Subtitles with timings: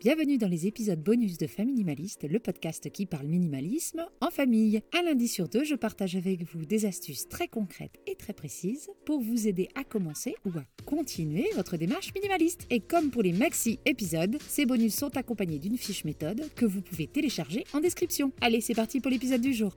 [0.00, 4.80] Bienvenue dans les épisodes bonus de Famille Minimaliste, le podcast qui parle minimalisme en famille.
[4.96, 8.90] Un lundi sur deux, je partage avec vous des astuces très concrètes et très précises
[9.04, 12.64] pour vous aider à commencer ou à continuer votre démarche minimaliste.
[12.70, 16.80] Et comme pour les maxi épisodes, ces bonus sont accompagnés d'une fiche méthode que vous
[16.80, 18.30] pouvez télécharger en description.
[18.40, 19.76] Allez, c'est parti pour l'épisode du jour.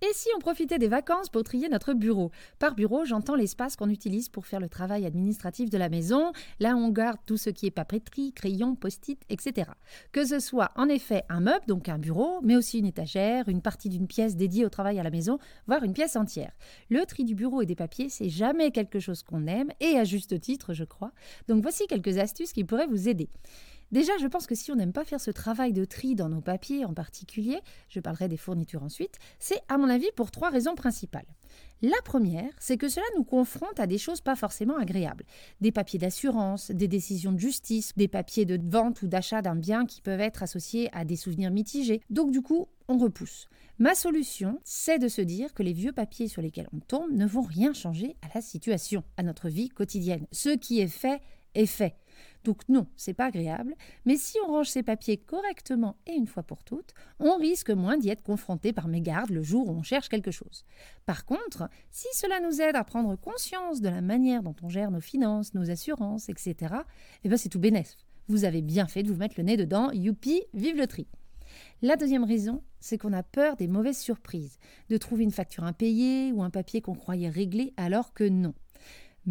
[0.00, 2.30] Et si on profitait des vacances pour trier notre bureau?
[2.60, 6.30] Par bureau, j'entends l'espace qu'on utilise pour faire le travail administratif de la maison.
[6.60, 9.72] Là, on garde tout ce qui est papeterie, crayon, post-it, etc.
[10.12, 13.60] Que ce soit en effet un meuble, donc un bureau, mais aussi une étagère, une
[13.60, 16.52] partie d'une pièce dédiée au travail à la maison, voire une pièce entière.
[16.90, 20.04] Le tri du bureau et des papiers, c'est jamais quelque chose qu'on aime, et à
[20.04, 21.10] juste titre, je crois.
[21.48, 23.28] Donc voici quelques astuces qui pourraient vous aider.
[23.90, 26.40] Déjà, je pense que si on n'aime pas faire ce travail de tri dans nos
[26.40, 30.74] papiers en particulier, je parlerai des fournitures ensuite, c'est à mon avis pour trois raisons
[30.74, 31.26] principales.
[31.80, 35.24] La première, c'est que cela nous confronte à des choses pas forcément agréables.
[35.60, 39.86] Des papiers d'assurance, des décisions de justice, des papiers de vente ou d'achat d'un bien
[39.86, 42.02] qui peuvent être associés à des souvenirs mitigés.
[42.10, 43.48] Donc du coup, on repousse.
[43.78, 47.26] Ma solution, c'est de se dire que les vieux papiers sur lesquels on tombe ne
[47.26, 50.26] vont rien changer à la situation, à notre vie quotidienne.
[50.32, 51.20] Ce qui est fait
[51.54, 51.94] est fait.
[52.44, 56.42] Donc non, c'est pas agréable, mais si on range ses papiers correctement et une fois
[56.42, 60.08] pour toutes, on risque moins d'y être confronté par mégarde le jour où on cherche
[60.08, 60.64] quelque chose.
[61.04, 64.90] Par contre, si cela nous aide à prendre conscience de la manière dont on gère
[64.90, 66.74] nos finances, nos assurances, etc.,
[67.24, 67.96] eh ben c'est tout bénef.
[68.28, 71.06] Vous avez bien fait de vous mettre le nez dedans, youpi, vive le tri.
[71.82, 74.58] La deuxième raison, c'est qu'on a peur des mauvaises surprises,
[74.90, 78.54] de trouver une facture impayée ou un papier qu'on croyait réglé alors que non.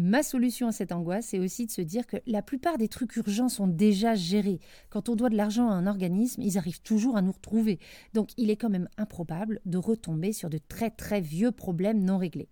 [0.00, 3.16] Ma solution à cette angoisse, c'est aussi de se dire que la plupart des trucs
[3.16, 4.60] urgents sont déjà gérés.
[4.90, 7.80] Quand on doit de l'argent à un organisme, ils arrivent toujours à nous retrouver.
[8.14, 12.16] Donc il est quand même improbable de retomber sur de très très vieux problèmes non
[12.16, 12.48] réglés.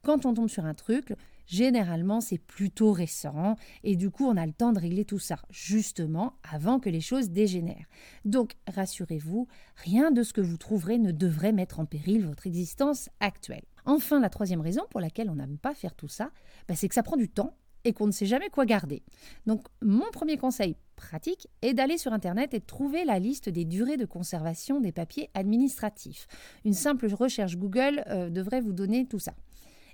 [0.00, 1.12] Quand on tombe sur un truc,
[1.46, 5.36] généralement c'est plutôt récent et du coup on a le temps de régler tout ça,
[5.50, 7.90] justement avant que les choses dégénèrent.
[8.24, 13.10] Donc rassurez-vous, rien de ce que vous trouverez ne devrait mettre en péril votre existence
[13.20, 13.64] actuelle.
[13.88, 16.30] Enfin, la troisième raison pour laquelle on n'aime pas faire tout ça,
[16.68, 19.02] bah, c'est que ça prend du temps et qu'on ne sait jamais quoi garder.
[19.46, 23.64] Donc mon premier conseil pratique est d'aller sur Internet et de trouver la liste des
[23.64, 26.26] durées de conservation des papiers administratifs.
[26.66, 29.32] Une simple recherche Google euh, devrait vous donner tout ça.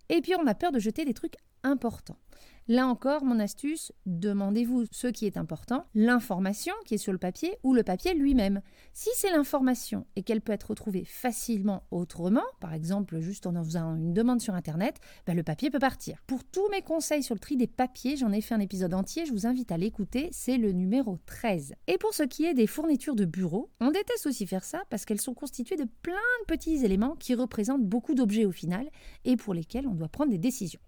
[0.09, 2.19] Et puis on a peur de jeter des trucs importants.
[2.67, 7.59] Là encore, mon astuce, demandez-vous ce qui est important, l'information qui est sur le papier
[7.63, 8.63] ou le papier lui-même.
[8.95, 13.97] Si c'est l'information et qu'elle peut être retrouvée facilement autrement, par exemple juste en faisant
[13.97, 16.23] une demande sur Internet, ben, le papier peut partir.
[16.27, 19.27] Pour tous mes conseils sur le tri des papiers, j'en ai fait un épisode entier,
[19.27, 21.75] je vous invite à l'écouter, c'est le numéro 13.
[21.87, 25.05] Et pour ce qui est des fournitures de bureau, on déteste aussi faire ça parce
[25.05, 28.89] qu'elles sont constituées de plein de petits éléments qui représentent beaucoup d'objets au final
[29.27, 30.81] et pour lesquels on doit prendre des décisions.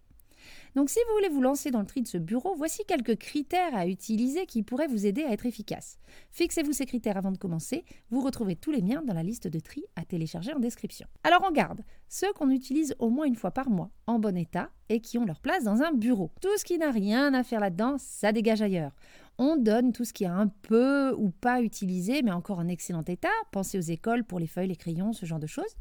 [0.74, 3.74] Donc si vous voulez vous lancer dans le tri de ce bureau, voici quelques critères
[3.74, 5.98] à utiliser qui pourraient vous aider à être efficace.
[6.30, 9.58] Fixez-vous ces critères avant de commencer, vous retrouvez tous les miens dans la liste de
[9.58, 11.06] tri à télécharger en description.
[11.24, 14.70] Alors on garde ceux qu'on utilise au moins une fois par mois, en bon état,
[14.88, 16.30] et qui ont leur place dans un bureau.
[16.40, 18.92] Tout ce qui n'a rien à faire là-dedans, ça dégage ailleurs.
[19.38, 23.04] On donne tout ce qui est un peu ou pas utilisé, mais encore en excellent
[23.04, 23.28] état.
[23.52, 25.76] Pensez aux écoles pour les feuilles, les crayons, ce genre de choses.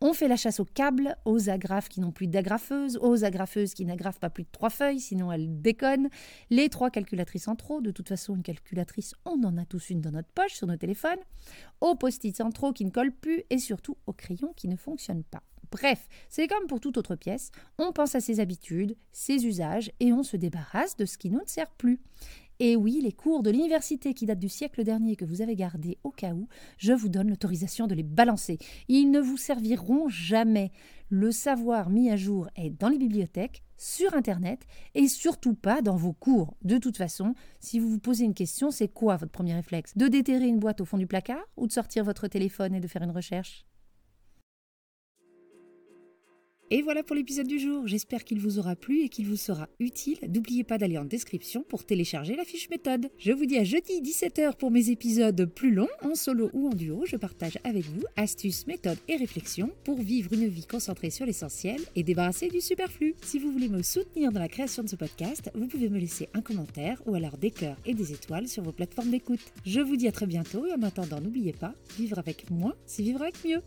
[0.00, 3.84] On fait la chasse aux câbles, aux agrafes qui n'ont plus d'agrafeuses, aux agrafeuses qui
[3.84, 6.08] n'agrafent pas plus de trois feuilles, sinon elles déconnent,
[6.50, 10.00] les trois calculatrices en trop, de toute façon une calculatrice, on en a tous une
[10.00, 11.18] dans notre poche sur nos téléphones,
[11.80, 15.24] aux post-it en trop qui ne collent plus, et surtout aux crayons qui ne fonctionnent
[15.24, 15.42] pas.
[15.72, 20.12] Bref, c'est comme pour toute autre pièce, on pense à ses habitudes, ses usages, et
[20.12, 22.00] on se débarrasse de ce qui nous ne sert plus.
[22.60, 25.98] Et oui, les cours de l'université qui datent du siècle dernier que vous avez gardés
[26.02, 28.58] au cas où, je vous donne l'autorisation de les balancer.
[28.88, 30.72] Ils ne vous serviront jamais.
[31.08, 35.96] Le savoir mis à jour est dans les bibliothèques, sur Internet et surtout pas dans
[35.96, 36.56] vos cours.
[36.62, 39.96] De toute façon, si vous vous posez une question, c'est quoi votre premier réflexe?
[39.96, 42.88] De déterrer une boîte au fond du placard ou de sortir votre téléphone et de
[42.88, 43.64] faire une recherche?
[46.70, 47.86] Et voilà pour l'épisode du jour.
[47.86, 50.18] J'espère qu'il vous aura plu et qu'il vous sera utile.
[50.28, 53.08] N'oubliez pas d'aller en description pour télécharger la fiche méthode.
[53.18, 56.74] Je vous dis à jeudi 17h pour mes épisodes plus longs, en solo ou en
[56.74, 57.04] duo.
[57.06, 61.80] Je partage avec vous astuces, méthodes et réflexions pour vivre une vie concentrée sur l'essentiel
[61.96, 63.14] et débarrasser du superflu.
[63.22, 66.28] Si vous voulez me soutenir dans la création de ce podcast, vous pouvez me laisser
[66.34, 69.40] un commentaire ou alors des cœurs et des étoiles sur vos plateformes d'écoute.
[69.64, 73.02] Je vous dis à très bientôt et en attendant, n'oubliez pas, vivre avec moins, c'est
[73.02, 73.62] vivre avec mieux.